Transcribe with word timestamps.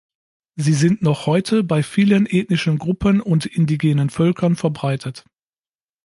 Sie 0.55 0.73
sind 0.73 1.03
noch 1.03 1.27
heute 1.27 1.63
bei 1.63 1.83
vielen 1.83 2.25
ethnischen 2.25 2.79
Gruppen 2.79 3.21
und 3.21 3.45
indigenen 3.45 4.09
Völkern 4.09 4.55
verbreitet. 4.55 5.25